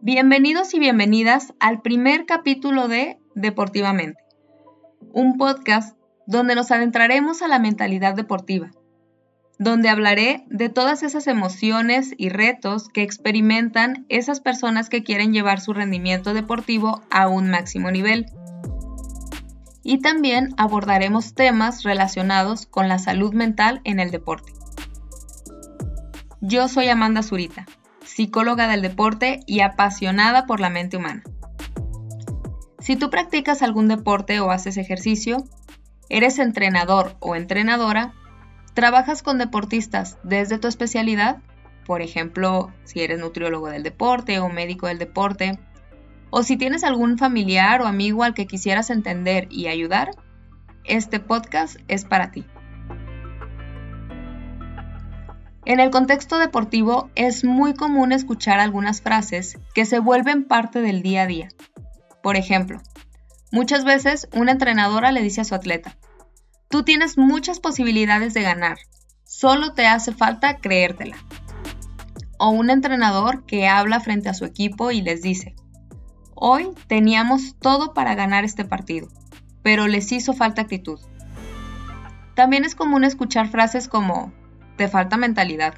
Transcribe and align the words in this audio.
Bienvenidos 0.00 0.72
y 0.72 0.78
bienvenidas 0.78 1.52
al 1.60 1.82
primer 1.82 2.24
capítulo 2.24 2.88
de 2.88 3.18
Deportivamente, 3.34 4.22
un 5.12 5.36
podcast 5.36 5.98
donde 6.26 6.54
nos 6.54 6.70
adentraremos 6.70 7.42
a 7.42 7.48
la 7.48 7.58
mentalidad 7.58 8.14
deportiva, 8.14 8.70
donde 9.58 9.90
hablaré 9.90 10.44
de 10.48 10.70
todas 10.70 11.02
esas 11.02 11.26
emociones 11.26 12.14
y 12.16 12.30
retos 12.30 12.88
que 12.88 13.02
experimentan 13.02 14.06
esas 14.08 14.40
personas 14.40 14.88
que 14.88 15.02
quieren 15.02 15.32
llevar 15.32 15.60
su 15.60 15.74
rendimiento 15.74 16.32
deportivo 16.32 17.02
a 17.10 17.28
un 17.28 17.50
máximo 17.50 17.90
nivel. 17.90 18.26
Y 19.82 20.00
también 20.00 20.54
abordaremos 20.56 21.34
temas 21.34 21.82
relacionados 21.82 22.66
con 22.66 22.88
la 22.88 22.98
salud 22.98 23.34
mental 23.34 23.80
en 23.84 24.00
el 24.00 24.10
deporte. 24.10 24.57
Yo 26.40 26.68
soy 26.68 26.88
Amanda 26.88 27.22
Zurita 27.22 27.66
psicóloga 28.08 28.66
del 28.68 28.82
deporte 28.82 29.40
y 29.46 29.60
apasionada 29.60 30.46
por 30.46 30.60
la 30.60 30.70
mente 30.70 30.96
humana. 30.96 31.22
Si 32.80 32.96
tú 32.96 33.10
practicas 33.10 33.62
algún 33.62 33.86
deporte 33.86 34.40
o 34.40 34.50
haces 34.50 34.76
ejercicio, 34.76 35.44
eres 36.08 36.38
entrenador 36.38 37.16
o 37.20 37.36
entrenadora, 37.36 38.14
trabajas 38.74 39.22
con 39.22 39.38
deportistas 39.38 40.18
desde 40.22 40.58
tu 40.58 40.68
especialidad, 40.68 41.42
por 41.84 42.02
ejemplo, 42.02 42.72
si 42.84 43.00
eres 43.00 43.20
nutriólogo 43.20 43.68
del 43.68 43.82
deporte 43.82 44.38
o 44.40 44.48
médico 44.48 44.86
del 44.86 44.98
deporte, 44.98 45.58
o 46.30 46.42
si 46.42 46.56
tienes 46.56 46.84
algún 46.84 47.18
familiar 47.18 47.80
o 47.82 47.86
amigo 47.86 48.24
al 48.24 48.34
que 48.34 48.46
quisieras 48.46 48.90
entender 48.90 49.48
y 49.50 49.68
ayudar, 49.68 50.10
este 50.84 51.20
podcast 51.20 51.76
es 51.88 52.04
para 52.04 52.30
ti. 52.30 52.46
En 55.68 55.80
el 55.80 55.90
contexto 55.90 56.38
deportivo 56.38 57.10
es 57.14 57.44
muy 57.44 57.74
común 57.74 58.12
escuchar 58.12 58.58
algunas 58.58 59.02
frases 59.02 59.58
que 59.74 59.84
se 59.84 59.98
vuelven 59.98 60.44
parte 60.44 60.80
del 60.80 61.02
día 61.02 61.24
a 61.24 61.26
día. 61.26 61.48
Por 62.22 62.36
ejemplo, 62.36 62.80
muchas 63.52 63.84
veces 63.84 64.30
una 64.32 64.52
entrenadora 64.52 65.12
le 65.12 65.20
dice 65.20 65.42
a 65.42 65.44
su 65.44 65.54
atleta, 65.54 65.98
tú 66.70 66.84
tienes 66.84 67.18
muchas 67.18 67.60
posibilidades 67.60 68.32
de 68.32 68.40
ganar, 68.40 68.78
solo 69.24 69.74
te 69.74 69.86
hace 69.86 70.12
falta 70.12 70.56
creértela. 70.56 71.18
O 72.38 72.48
un 72.48 72.70
entrenador 72.70 73.44
que 73.44 73.68
habla 73.68 74.00
frente 74.00 74.30
a 74.30 74.34
su 74.34 74.46
equipo 74.46 74.90
y 74.90 75.02
les 75.02 75.20
dice, 75.20 75.54
hoy 76.34 76.70
teníamos 76.86 77.56
todo 77.58 77.92
para 77.92 78.14
ganar 78.14 78.42
este 78.42 78.64
partido, 78.64 79.08
pero 79.62 79.86
les 79.86 80.12
hizo 80.12 80.32
falta 80.32 80.62
actitud. 80.62 80.98
También 82.34 82.64
es 82.64 82.74
común 82.74 83.04
escuchar 83.04 83.50
frases 83.50 83.86
como, 83.86 84.32
te 84.78 84.88
falta 84.88 85.18
mentalidad 85.18 85.74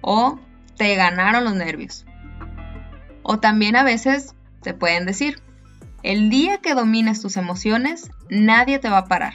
o 0.00 0.40
te 0.76 0.96
ganaron 0.96 1.44
los 1.44 1.54
nervios. 1.54 2.04
O 3.22 3.38
también 3.38 3.76
a 3.76 3.84
veces 3.84 4.34
te 4.62 4.74
pueden 4.74 5.06
decir, 5.06 5.40
el 6.02 6.30
día 6.30 6.58
que 6.58 6.74
domines 6.74 7.20
tus 7.20 7.36
emociones, 7.36 8.10
nadie 8.28 8.80
te 8.80 8.88
va 8.88 8.98
a 8.98 9.04
parar. 9.04 9.34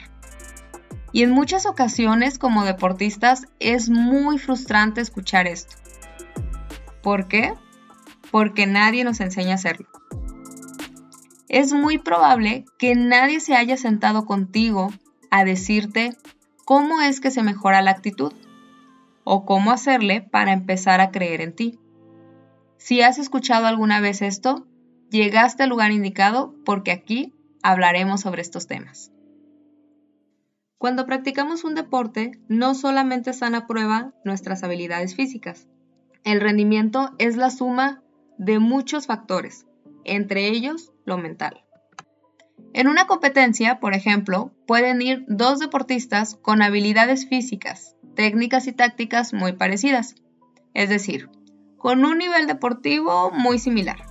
Y 1.12 1.22
en 1.22 1.30
muchas 1.30 1.64
ocasiones 1.64 2.38
como 2.38 2.64
deportistas 2.64 3.46
es 3.60 3.88
muy 3.88 4.38
frustrante 4.38 5.00
escuchar 5.00 5.46
esto. 5.46 5.76
¿Por 7.02 7.28
qué? 7.28 7.54
Porque 8.30 8.66
nadie 8.66 9.04
nos 9.04 9.20
enseña 9.20 9.52
a 9.52 9.54
hacerlo. 9.54 9.88
Es 11.48 11.72
muy 11.72 11.96
probable 11.96 12.66
que 12.78 12.94
nadie 12.94 13.40
se 13.40 13.54
haya 13.54 13.78
sentado 13.78 14.26
contigo 14.26 14.92
a 15.30 15.44
decirte 15.44 16.14
cómo 16.66 17.00
es 17.00 17.20
que 17.20 17.30
se 17.30 17.42
mejora 17.42 17.80
la 17.80 17.92
actitud 17.92 18.34
o 19.30 19.44
cómo 19.44 19.72
hacerle 19.72 20.22
para 20.22 20.54
empezar 20.54 21.02
a 21.02 21.10
creer 21.10 21.42
en 21.42 21.54
ti. 21.54 21.78
Si 22.78 23.02
has 23.02 23.18
escuchado 23.18 23.66
alguna 23.66 24.00
vez 24.00 24.22
esto, 24.22 24.66
llegaste 25.10 25.64
al 25.64 25.68
lugar 25.68 25.90
indicado 25.90 26.54
porque 26.64 26.92
aquí 26.92 27.34
hablaremos 27.62 28.22
sobre 28.22 28.40
estos 28.40 28.66
temas. 28.66 29.12
Cuando 30.78 31.04
practicamos 31.04 31.64
un 31.64 31.74
deporte, 31.74 32.40
no 32.48 32.74
solamente 32.74 33.28
están 33.28 33.54
a 33.54 33.66
prueba 33.66 34.14
nuestras 34.24 34.62
habilidades 34.62 35.14
físicas. 35.14 35.68
El 36.24 36.40
rendimiento 36.40 37.14
es 37.18 37.36
la 37.36 37.50
suma 37.50 38.02
de 38.38 38.58
muchos 38.58 39.06
factores, 39.06 39.66
entre 40.04 40.48
ellos 40.48 40.90
lo 41.04 41.18
mental. 41.18 41.64
En 42.72 42.88
una 42.88 43.06
competencia, 43.06 43.78
por 43.78 43.92
ejemplo, 43.92 44.54
pueden 44.66 45.02
ir 45.02 45.26
dos 45.28 45.58
deportistas 45.58 46.34
con 46.36 46.62
habilidades 46.62 47.28
físicas, 47.28 47.94
técnicas 48.18 48.66
y 48.66 48.72
tácticas 48.72 49.32
muy 49.32 49.52
parecidas, 49.52 50.16
es 50.74 50.88
decir, 50.88 51.30
con 51.76 52.04
un 52.04 52.18
nivel 52.18 52.48
deportivo 52.48 53.30
muy 53.30 53.60
similar. 53.60 54.02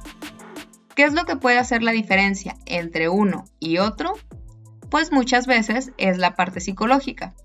¿Qué 0.96 1.04
es 1.04 1.14
lo 1.14 1.26
que 1.26 1.36
puede 1.36 1.58
hacer 1.58 1.84
la 1.84 1.92
diferencia 1.92 2.56
entre 2.66 3.10
uno 3.10 3.44
y 3.60 3.80
otro? 3.80 4.14
Pues 4.90 5.12
muchas 5.12 5.46
veces 5.46 5.92
es 5.98 6.18
la 6.20 6.38
parte 6.38 6.62
psicológica. 6.62 7.36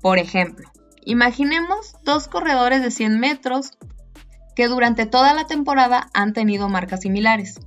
Por 0.00 0.18
ejemplo, 0.18 0.70
imaginemos 1.04 1.96
dos 2.04 2.28
corredores 2.28 2.82
de 2.82 2.92
100 2.92 3.18
metros 3.18 3.76
que 4.54 4.68
durante 4.68 5.06
toda 5.06 5.34
la 5.34 5.48
temporada 5.48 6.08
han 6.14 6.34
tenido 6.34 6.68
marcas 6.68 7.00
similares. 7.00 7.58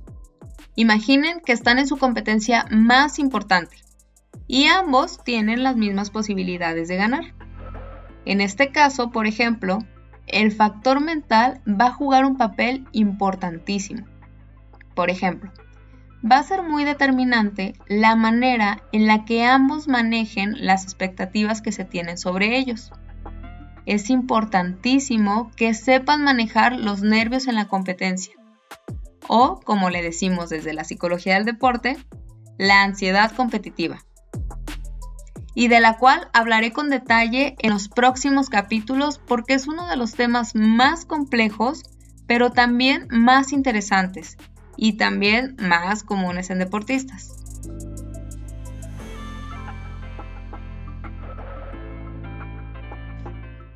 Imaginen 0.76 1.42
que 1.44 1.52
están 1.52 1.78
en 1.78 1.86
su 1.86 1.98
competencia 1.98 2.64
más 2.70 3.18
importante 3.18 3.76
y 4.46 4.64
ambos 4.68 5.22
tienen 5.24 5.62
las 5.62 5.76
mismas 5.76 6.08
posibilidades 6.08 6.88
de 6.88 6.96
ganar. 6.96 7.43
En 8.26 8.40
este 8.40 8.70
caso, 8.70 9.10
por 9.10 9.26
ejemplo, 9.26 9.78
el 10.26 10.52
factor 10.52 11.00
mental 11.00 11.60
va 11.68 11.86
a 11.86 11.92
jugar 11.92 12.24
un 12.24 12.36
papel 12.36 12.86
importantísimo. 12.92 14.06
Por 14.94 15.10
ejemplo, 15.10 15.50
va 16.30 16.38
a 16.38 16.42
ser 16.42 16.62
muy 16.62 16.84
determinante 16.84 17.74
la 17.86 18.16
manera 18.16 18.82
en 18.92 19.06
la 19.06 19.24
que 19.24 19.44
ambos 19.44 19.88
manejen 19.88 20.54
las 20.64 20.84
expectativas 20.84 21.60
que 21.60 21.72
se 21.72 21.84
tienen 21.84 22.16
sobre 22.16 22.56
ellos. 22.56 22.92
Es 23.84 24.08
importantísimo 24.08 25.50
que 25.56 25.74
sepan 25.74 26.24
manejar 26.24 26.78
los 26.78 27.02
nervios 27.02 27.46
en 27.46 27.56
la 27.56 27.66
competencia. 27.66 28.34
O, 29.28 29.60
como 29.60 29.90
le 29.90 30.02
decimos 30.02 30.48
desde 30.48 30.72
la 30.72 30.84
psicología 30.84 31.34
del 31.34 31.44
deporte, 31.44 31.98
la 32.56 32.82
ansiedad 32.82 33.32
competitiva 33.32 33.98
y 35.54 35.68
de 35.68 35.80
la 35.80 35.96
cual 35.96 36.28
hablaré 36.32 36.72
con 36.72 36.90
detalle 36.90 37.56
en 37.60 37.70
los 37.70 37.88
próximos 37.88 38.50
capítulos 38.50 39.18
porque 39.18 39.54
es 39.54 39.66
uno 39.66 39.88
de 39.88 39.96
los 39.96 40.12
temas 40.14 40.54
más 40.54 41.04
complejos, 41.04 41.82
pero 42.26 42.50
también 42.50 43.06
más 43.10 43.52
interesantes 43.52 44.36
y 44.76 44.94
también 44.94 45.56
más 45.58 46.02
comunes 46.02 46.50
en 46.50 46.58
deportistas. 46.58 47.30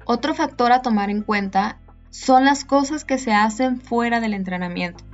Otro 0.05 0.35
factor 0.35 0.73
a 0.73 0.83
tomar 0.83 1.11
en 1.11 1.23
cuenta 1.23 1.79
son 2.11 2.47
las 2.47 2.65
cosas 2.65 3.05
que 3.05 3.19
se 3.19 3.35
hacen 3.35 3.81
fuera 3.81 4.21
del 4.21 4.33
entrenamiento 4.33 5.05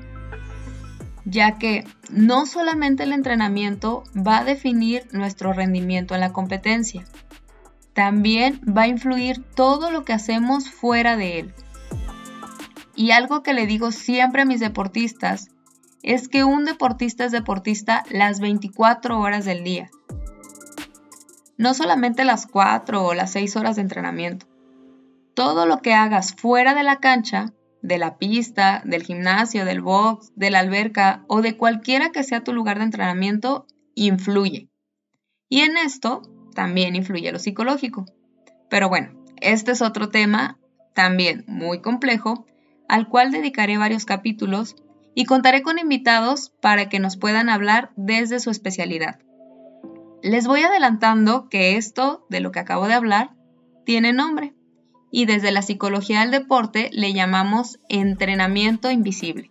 ya 1.24 1.58
que 1.58 1.86
no 2.10 2.46
solamente 2.46 3.04
el 3.04 3.12
entrenamiento 3.12 4.04
va 4.14 4.38
a 4.38 4.44
definir 4.44 5.06
nuestro 5.12 5.52
rendimiento 5.52 6.14
en 6.14 6.20
la 6.20 6.32
competencia, 6.32 7.04
también 7.94 8.60
va 8.66 8.82
a 8.82 8.88
influir 8.88 9.42
todo 9.54 9.90
lo 9.90 10.04
que 10.04 10.12
hacemos 10.12 10.70
fuera 10.70 11.16
de 11.16 11.40
él. 11.40 11.54
Y 12.96 13.12
algo 13.12 13.42
que 13.42 13.54
le 13.54 13.66
digo 13.66 13.90
siempre 13.92 14.42
a 14.42 14.44
mis 14.46 14.60
deportistas 14.60 15.48
es 16.02 16.28
que 16.28 16.44
un 16.44 16.64
deportista 16.64 17.24
es 17.24 17.32
deportista 17.32 18.04
las 18.10 18.40
24 18.40 19.18
horas 19.18 19.44
del 19.44 19.64
día. 19.64 19.90
No 21.56 21.72
solamente 21.72 22.24
las 22.24 22.46
4 22.46 23.04
o 23.04 23.14
las 23.14 23.30
6 23.32 23.56
horas 23.56 23.76
de 23.76 23.82
entrenamiento. 23.82 24.46
Todo 25.34 25.66
lo 25.66 25.78
que 25.78 25.94
hagas 25.94 26.34
fuera 26.34 26.74
de 26.74 26.82
la 26.82 26.96
cancha 26.96 27.52
de 27.84 27.98
la 27.98 28.16
pista, 28.16 28.82
del 28.86 29.02
gimnasio, 29.02 29.66
del 29.66 29.82
box, 29.82 30.32
de 30.36 30.50
la 30.50 30.60
alberca 30.60 31.22
o 31.28 31.42
de 31.42 31.58
cualquiera 31.58 32.12
que 32.12 32.22
sea 32.22 32.42
tu 32.42 32.54
lugar 32.54 32.78
de 32.78 32.84
entrenamiento, 32.84 33.66
influye. 33.94 34.70
Y 35.50 35.60
en 35.60 35.76
esto 35.76 36.22
también 36.54 36.96
influye 36.96 37.30
lo 37.30 37.38
psicológico. 37.38 38.06
Pero 38.70 38.88
bueno, 38.88 39.10
este 39.42 39.72
es 39.72 39.82
otro 39.82 40.08
tema 40.08 40.58
también 40.94 41.44
muy 41.46 41.82
complejo, 41.82 42.46
al 42.88 43.06
cual 43.06 43.30
dedicaré 43.30 43.76
varios 43.76 44.06
capítulos 44.06 44.76
y 45.14 45.26
contaré 45.26 45.60
con 45.60 45.78
invitados 45.78 46.54
para 46.62 46.88
que 46.88 47.00
nos 47.00 47.18
puedan 47.18 47.50
hablar 47.50 47.90
desde 47.96 48.40
su 48.40 48.48
especialidad. 48.48 49.18
Les 50.22 50.46
voy 50.46 50.62
adelantando 50.62 51.50
que 51.50 51.76
esto 51.76 52.26
de 52.30 52.40
lo 52.40 52.50
que 52.50 52.60
acabo 52.60 52.86
de 52.86 52.94
hablar 52.94 53.34
tiene 53.84 54.14
nombre 54.14 54.53
y 55.16 55.26
desde 55.26 55.52
la 55.52 55.62
psicología 55.62 56.22
del 56.22 56.32
deporte 56.32 56.90
le 56.92 57.12
llamamos 57.12 57.78
entrenamiento 57.88 58.90
invisible. 58.90 59.48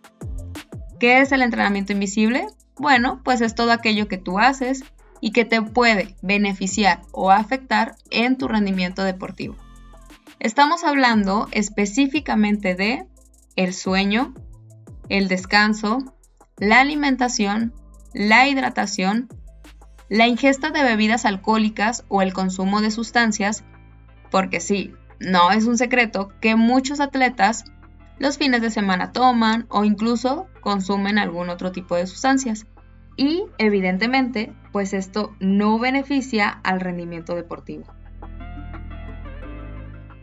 ¿Qué 1.00 1.22
es 1.22 1.32
el 1.32 1.40
entrenamiento 1.40 1.94
invisible? 1.94 2.46
Bueno, 2.76 3.22
pues 3.24 3.40
es 3.40 3.54
todo 3.54 3.72
aquello 3.72 4.06
que 4.06 4.18
tú 4.18 4.38
haces 4.38 4.84
y 5.22 5.32
que 5.32 5.46
te 5.46 5.62
puede 5.62 6.16
beneficiar 6.20 7.00
o 7.12 7.30
afectar 7.30 7.96
en 8.10 8.36
tu 8.36 8.46
rendimiento 8.46 9.04
deportivo. 9.04 9.56
Estamos 10.38 10.84
hablando 10.84 11.48
específicamente 11.50 12.74
de 12.74 13.06
el 13.56 13.72
sueño, 13.72 14.34
el 15.08 15.28
descanso, 15.28 16.14
la 16.58 16.82
alimentación, 16.82 17.72
la 18.12 18.46
hidratación, 18.48 19.30
la 20.10 20.26
ingesta 20.26 20.68
de 20.68 20.82
bebidas 20.82 21.24
alcohólicas 21.24 22.04
o 22.08 22.20
el 22.20 22.34
consumo 22.34 22.82
de 22.82 22.90
sustancias, 22.90 23.64
porque 24.30 24.60
sí, 24.60 24.92
no 25.20 25.50
es 25.50 25.66
un 25.66 25.78
secreto 25.78 26.32
que 26.40 26.56
muchos 26.56 27.00
atletas 27.00 27.64
los 28.18 28.38
fines 28.38 28.62
de 28.62 28.70
semana 28.70 29.12
toman 29.12 29.66
o 29.68 29.84
incluso 29.84 30.46
consumen 30.60 31.18
algún 31.18 31.48
otro 31.50 31.72
tipo 31.72 31.96
de 31.96 32.06
sustancias. 32.06 32.66
Y 33.16 33.44
evidentemente, 33.58 34.52
pues 34.72 34.92
esto 34.92 35.34
no 35.40 35.78
beneficia 35.78 36.48
al 36.48 36.80
rendimiento 36.80 37.34
deportivo. 37.34 37.84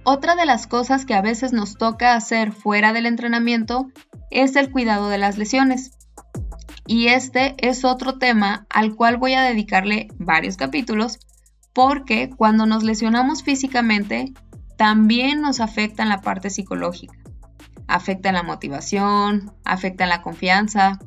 Otra 0.04 0.36
de 0.36 0.46
las 0.46 0.68
cosas 0.68 1.06
que 1.06 1.14
a 1.14 1.22
veces 1.22 1.54
nos 1.54 1.78
toca 1.78 2.16
hacer 2.16 2.52
fuera 2.52 2.92
del 2.92 3.06
entrenamiento 3.06 3.92
es 4.30 4.56
el 4.56 4.72
cuidado 4.72 5.10
de 5.10 5.18
las 5.18 5.38
lesiones. 5.38 5.98
Y 6.88 7.08
este 7.08 7.56
es 7.58 7.86
otro 7.86 8.18
tema 8.18 8.66
al 8.70 8.96
cual 8.96 9.18
voy 9.18 9.36
a 9.36 9.44
dedicarle 9.44 10.08
varios 10.18 10.58
capítulos 10.58 11.20
porque 11.74 12.30
cuando 12.36 12.66
nos 12.66 12.84
lesionamos 12.84 13.44
físicamente 13.44 14.34
también 14.82 15.42
nos 15.42 15.60
afecta 15.60 16.02
en 16.02 16.10
la 16.10 16.22
parte 16.22 16.50
psicológica. 16.50 17.14
Afecta 17.86 18.30
en 18.30 18.34
la 18.34 18.42
motivación, 18.42 19.54
afecta 19.64 20.06
en 20.06 20.10
la 20.10 20.24
confianza 20.24 20.98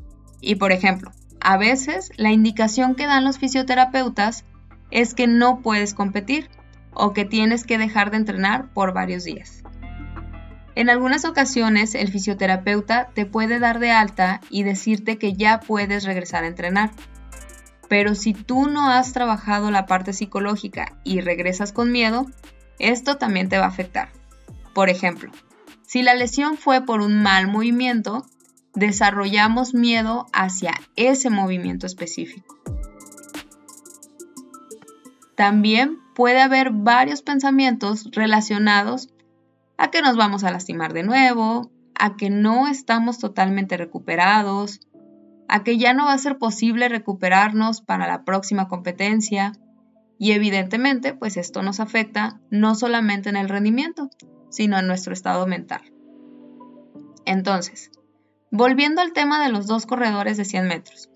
y 0.41 0.55
por 0.55 0.71
ejemplo, 0.71 1.11
a 1.41 1.57
veces 1.57 2.13
la 2.17 2.31
indicación 2.31 2.95
que 2.95 3.07
dan 3.07 3.25
los 3.25 3.39
fisioterapeutas 3.39 4.45
es 4.93 5.13
que 5.15 5.27
no 5.27 5.61
puedes 5.61 5.93
competir 5.93 6.51
o 6.93 7.13
que 7.13 7.25
tienes 7.25 7.65
que 7.65 7.77
dejar 7.77 8.13
de 8.13 8.19
entrenar 8.19 8.73
por 8.73 8.95
varios 8.95 9.25
días. 9.25 9.65
En 10.77 10.89
algunas 10.89 11.25
ocasiones 11.25 11.97
el 11.97 12.13
fisioterapeuta 12.13 13.09
te 13.13 13.27
puede 13.27 13.59
dar 13.59 13.81
de 13.81 13.91
alta 13.91 14.41
y 14.51 14.63
decirte 14.63 15.19
que 15.19 15.33
ya 15.33 15.59
puedes 15.59 16.05
regresar 16.05 16.45
a 16.45 16.47
entrenar. 16.47 16.93
Pero 17.89 18.15
si 18.15 18.35
tú 18.35 18.69
no 18.69 18.89
has 18.89 19.13
trabajado 19.13 19.73
la 19.73 19.87
parte 19.87 20.13
psicológica 20.13 20.97
y 21.03 21.23
regresas 21.23 21.73
con 21.73 21.91
miedo, 21.91 22.27
esto 22.79 23.17
también 23.17 23.49
te 23.49 23.59
va 23.59 23.65
a 23.65 23.69
afectar. 23.69 24.11
Por 24.75 24.89
ejemplo, 24.89 25.31
si 25.87 26.03
la 26.03 26.15
lesión 26.15 26.57
fue 26.57 26.85
por 26.85 27.01
un 27.01 27.23
mal 27.23 27.47
movimiento, 27.49 28.27
desarrollamos 28.75 29.75
miedo 29.75 30.27
hacia 30.33 30.75
ese 30.97 31.31
movimiento 31.31 31.87
específico. 31.87 32.57
También 35.37 35.99
puede 36.15 36.41
haber 36.41 36.71
varios 36.71 37.23
pensamientos 37.23 38.09
relacionados 38.13 39.09
a 39.77 39.91
que 39.91 40.03
nos 40.03 40.17
vamos 40.17 40.45
a 40.45 40.51
lastimar 40.51 40.93
de 40.93 41.03
nuevo, 41.03 41.71
a 41.95 42.17
que 42.17 42.31
no 42.31 42.69
estamos 42.69 43.19
totalmente 43.19 43.77
recuperados, 43.77 44.81
a 45.49 45.63
que 45.63 45.79
ya 45.79 45.93
no 45.93 46.07
va 46.07 46.13
a 46.13 46.19
ser 46.19 46.39
posible 46.39 46.89
recuperarnos 46.89 47.81
para 47.81 48.07
la 48.07 48.25
próxima 48.25 48.69
competencia. 48.69 49.53
Y 50.19 50.33
evidentemente, 50.33 51.15
pues 51.15 51.37
esto 51.37 51.63
nos 51.63 51.81
afecta 51.81 52.41
no 52.51 52.75
solamente 52.75 53.29
en 53.29 53.37
el 53.37 53.49
rendimiento, 53.49 54.11
sino 54.51 54.79
en 54.79 54.87
nuestro 54.87 55.13
estado 55.13 55.47
mental. 55.47 55.83
Entonces, 57.27 57.91
volviendo 58.51 59.01
al 59.01 59.13
tema 59.13 59.43
de 59.43 59.51
los 59.51 59.67
dos 59.67 59.87
corredores 59.87 60.37
de 60.37 60.45
100 60.45 60.69
metros. 60.69 61.11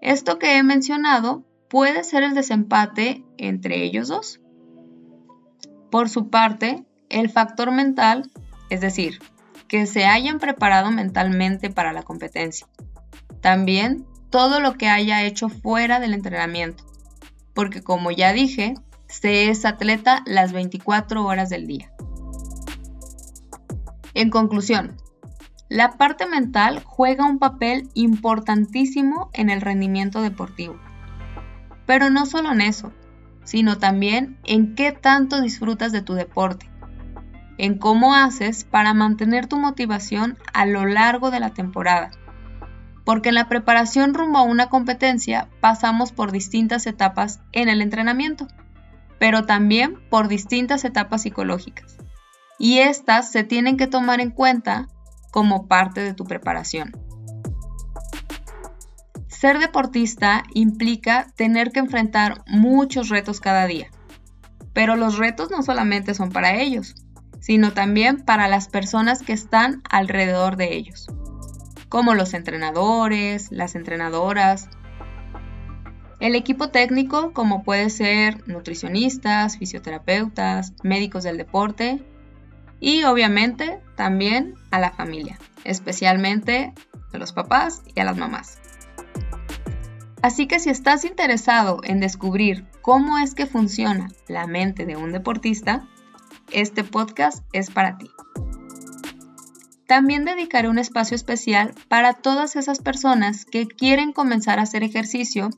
Esto 0.00 0.38
que 0.38 0.56
he 0.56 0.62
mencionado 0.62 1.44
puede 1.68 2.04
ser 2.04 2.22
el 2.22 2.34
desempate 2.34 3.24
entre 3.36 3.84
ellos 3.84 4.08
dos. 4.08 4.40
Por 5.90 6.08
su 6.08 6.30
parte, 6.30 6.84
el 7.08 7.30
factor 7.30 7.70
mental, 7.70 8.30
es 8.70 8.80
decir, 8.80 9.18
que 9.68 9.86
se 9.86 10.04
hayan 10.04 10.38
preparado 10.38 10.90
mentalmente 10.90 11.70
para 11.70 11.92
la 11.92 12.02
competencia. 12.02 12.66
También 13.40 14.06
todo 14.30 14.60
lo 14.60 14.74
que 14.74 14.88
haya 14.88 15.22
hecho 15.22 15.48
fuera 15.48 16.00
del 16.00 16.14
entrenamiento, 16.14 16.84
porque 17.54 17.82
como 17.82 18.10
ya 18.10 18.32
dije, 18.32 18.74
se 19.08 19.48
es 19.50 19.64
atleta 19.64 20.22
las 20.26 20.52
24 20.52 21.24
horas 21.24 21.50
del 21.50 21.66
día. 21.66 21.92
En 24.14 24.30
conclusión, 24.30 24.96
la 25.68 25.92
parte 25.92 26.26
mental 26.26 26.82
juega 26.84 27.24
un 27.24 27.38
papel 27.38 27.88
importantísimo 27.94 29.30
en 29.32 29.48
el 29.48 29.62
rendimiento 29.62 30.20
deportivo. 30.20 30.78
Pero 31.86 32.10
no 32.10 32.26
solo 32.26 32.52
en 32.52 32.60
eso, 32.60 32.92
sino 33.44 33.78
también 33.78 34.38
en 34.44 34.74
qué 34.74 34.92
tanto 34.92 35.40
disfrutas 35.40 35.92
de 35.92 36.02
tu 36.02 36.14
deporte, 36.14 36.70
en 37.58 37.78
cómo 37.78 38.14
haces 38.14 38.64
para 38.64 38.92
mantener 38.92 39.46
tu 39.46 39.58
motivación 39.58 40.36
a 40.52 40.66
lo 40.66 40.84
largo 40.84 41.30
de 41.30 41.40
la 41.40 41.50
temporada. 41.50 42.10
Porque 43.04 43.30
en 43.30 43.34
la 43.34 43.48
preparación 43.48 44.14
rumbo 44.14 44.38
a 44.38 44.42
una 44.42 44.68
competencia 44.68 45.48
pasamos 45.60 46.12
por 46.12 46.30
distintas 46.30 46.86
etapas 46.86 47.40
en 47.52 47.68
el 47.68 47.82
entrenamiento, 47.82 48.46
pero 49.18 49.44
también 49.44 49.98
por 50.08 50.28
distintas 50.28 50.84
etapas 50.84 51.22
psicológicas. 51.22 51.96
Y 52.58 52.78
estas 52.78 53.30
se 53.30 53.44
tienen 53.44 53.76
que 53.76 53.86
tomar 53.86 54.20
en 54.20 54.30
cuenta 54.30 54.88
como 55.32 55.66
parte 55.66 56.00
de 56.00 56.14
tu 56.14 56.24
preparación. 56.24 56.92
Ser 59.26 59.58
deportista 59.58 60.44
implica 60.54 61.26
tener 61.34 61.72
que 61.72 61.80
enfrentar 61.80 62.44
muchos 62.46 63.08
retos 63.08 63.40
cada 63.40 63.66
día, 63.66 63.90
pero 64.72 64.94
los 64.94 65.18
retos 65.18 65.50
no 65.50 65.62
solamente 65.62 66.14
son 66.14 66.30
para 66.30 66.60
ellos, 66.60 66.94
sino 67.40 67.72
también 67.72 68.24
para 68.24 68.46
las 68.46 68.68
personas 68.68 69.22
que 69.22 69.32
están 69.32 69.82
alrededor 69.90 70.56
de 70.56 70.76
ellos, 70.76 71.08
como 71.92 72.14
los 72.14 72.32
entrenadores, 72.32 73.52
las 73.52 73.74
entrenadoras, 73.74 74.70
el 76.20 76.34
equipo 76.34 76.70
técnico, 76.70 77.34
como 77.34 77.64
puede 77.64 77.90
ser 77.90 78.48
nutricionistas, 78.48 79.58
fisioterapeutas, 79.58 80.72
médicos 80.82 81.22
del 81.22 81.36
deporte 81.36 82.02
y 82.80 83.04
obviamente 83.04 83.78
también 83.94 84.54
a 84.70 84.80
la 84.80 84.92
familia, 84.92 85.38
especialmente 85.64 86.72
a 87.12 87.18
los 87.18 87.34
papás 87.34 87.82
y 87.94 88.00
a 88.00 88.04
las 88.04 88.16
mamás. 88.16 88.58
Así 90.22 90.46
que 90.46 90.60
si 90.60 90.70
estás 90.70 91.04
interesado 91.04 91.82
en 91.84 92.00
descubrir 92.00 92.64
cómo 92.80 93.18
es 93.18 93.34
que 93.34 93.44
funciona 93.44 94.08
la 94.28 94.46
mente 94.46 94.86
de 94.86 94.96
un 94.96 95.12
deportista, 95.12 95.86
este 96.52 96.84
podcast 96.84 97.44
es 97.52 97.70
para 97.70 97.98
ti. 97.98 98.08
También 99.92 100.24
dedicaré 100.24 100.70
un 100.70 100.78
espacio 100.78 101.14
especial 101.14 101.74
para 101.88 102.14
todas 102.14 102.56
esas 102.56 102.78
personas 102.78 103.44
que 103.44 103.66
quieren 103.66 104.14
comenzar 104.14 104.58
a 104.58 104.62
hacer 104.62 104.82
ejercicio 104.82 105.50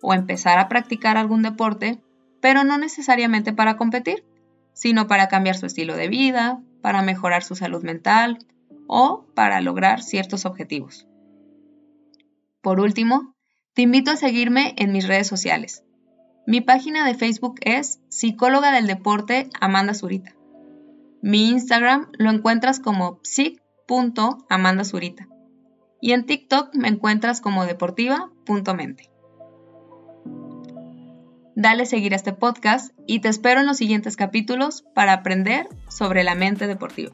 o 0.00 0.14
empezar 0.14 0.60
a 0.60 0.68
practicar 0.68 1.16
algún 1.16 1.42
deporte, 1.42 2.00
pero 2.40 2.62
no 2.62 2.78
necesariamente 2.78 3.52
para 3.52 3.76
competir, 3.76 4.24
sino 4.74 5.08
para 5.08 5.26
cambiar 5.26 5.56
su 5.56 5.66
estilo 5.66 5.96
de 5.96 6.06
vida, 6.06 6.62
para 6.82 7.02
mejorar 7.02 7.42
su 7.42 7.56
salud 7.56 7.82
mental 7.82 8.38
o 8.86 9.26
para 9.34 9.60
lograr 9.60 10.04
ciertos 10.04 10.46
objetivos. 10.46 11.08
Por 12.62 12.78
último, 12.78 13.34
te 13.74 13.82
invito 13.82 14.12
a 14.12 14.16
seguirme 14.16 14.72
en 14.76 14.92
mis 14.92 15.08
redes 15.08 15.26
sociales. 15.26 15.82
Mi 16.46 16.60
página 16.60 17.04
de 17.04 17.16
Facebook 17.16 17.56
es 17.62 17.98
Psicóloga 18.08 18.70
del 18.70 18.86
Deporte 18.86 19.50
Amanda 19.60 19.94
Zurita. 19.94 20.36
Mi 21.22 21.48
Instagram 21.48 22.06
lo 22.18 22.30
encuentras 22.30 22.78
como 22.78 23.18
psic.amandazurita. 23.90 25.28
Y 26.00 26.12
en 26.12 26.24
TikTok 26.24 26.74
me 26.74 26.88
encuentras 26.88 27.40
como 27.40 27.66
deportiva.mente. 27.66 29.10
Dale 31.56 31.84
seguir 31.84 32.14
a 32.14 32.16
este 32.16 32.32
podcast 32.32 32.94
y 33.06 33.20
te 33.20 33.28
espero 33.28 33.60
en 33.60 33.66
los 33.66 33.76
siguientes 33.76 34.16
capítulos 34.16 34.84
para 34.94 35.12
aprender 35.12 35.68
sobre 35.88 36.24
la 36.24 36.34
mente 36.34 36.66
deportiva. 36.66 37.12